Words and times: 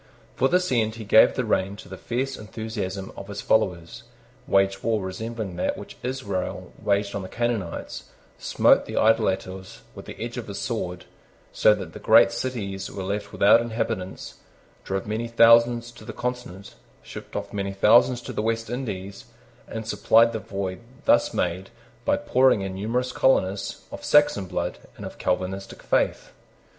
For 0.35 0.49
this 0.49 0.71
end 0.71 0.95
he 0.95 1.03
gave 1.05 1.35
the 1.35 1.45
rein 1.45 1.75
to 1.75 1.87
the 1.87 1.95
fierce 1.95 2.35
enthusiasm 2.35 3.11
of 3.15 3.27
his 3.27 3.39
followers, 3.41 4.01
waged 4.47 4.81
war 4.81 4.99
resembling 4.99 5.57
that 5.57 5.77
which 5.77 5.95
Israel 6.01 6.73
waged 6.81 7.13
on 7.13 7.21
the 7.21 7.29
Canaanites, 7.29 8.05
smote 8.39 8.87
the 8.87 8.97
idolaters 8.97 9.81
with 9.93 10.05
the 10.07 10.19
edge 10.19 10.37
of 10.37 10.47
the 10.47 10.55
sword, 10.55 11.05
so 11.53 11.75
that 11.75 12.01
great 12.01 12.31
cities 12.31 12.89
were 12.89 13.03
left 13.03 13.31
without 13.31 13.61
inhabitants, 13.61 14.37
drove 14.83 15.05
many 15.05 15.27
thousands 15.27 15.91
to 15.91 16.03
the 16.03 16.13
Continent, 16.13 16.73
shipped 17.03 17.35
off 17.35 17.53
many 17.53 17.71
thousands 17.71 18.21
to 18.23 18.33
the 18.33 18.41
West 18.41 18.71
Indies, 18.71 19.25
and 19.67 19.87
supplied 19.87 20.33
the 20.33 20.39
void 20.39 20.79
thus 21.05 21.31
made 21.31 21.69
by 22.05 22.17
pouring 22.17 22.61
in 22.61 22.73
numerous 22.73 23.11
colonists, 23.11 23.83
of 23.91 24.03
Saxon 24.03 24.47
blood, 24.47 24.79
and 24.97 25.05
of 25.05 25.19
Calvinistic 25.19 25.83
faith. 25.83 26.31